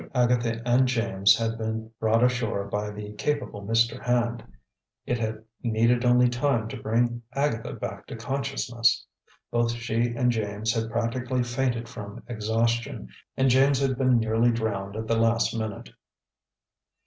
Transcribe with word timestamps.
After 0.01 0.17
Agatha 0.19 0.63
and 0.67 0.87
James 0.87 1.37
had 1.37 1.59
been 1.59 1.91
brought 1.99 2.23
ashore 2.23 2.65
by 2.65 2.89
the 2.89 3.13
capable 3.13 3.61
Mr. 3.61 4.01
Hand, 4.03 4.43
it 5.05 5.19
had 5.19 5.43
needed 5.61 6.03
only 6.03 6.27
time 6.27 6.67
to 6.69 6.81
bring 6.81 7.21
Agatha 7.33 7.73
back 7.73 8.07
to 8.07 8.15
consciousness. 8.15 9.05
Both 9.51 9.73
she 9.73 10.15
and 10.15 10.31
James 10.31 10.73
had 10.73 10.89
practically 10.89 11.43
fainted 11.43 11.87
from 11.87 12.23
exhaustion, 12.27 13.09
and 13.37 13.47
James 13.51 13.79
had 13.79 13.95
been 13.95 14.17
nearly 14.17 14.49
drowned, 14.49 14.95
at 14.95 15.05
the 15.05 15.19
last 15.19 15.55
minute. 15.55 15.91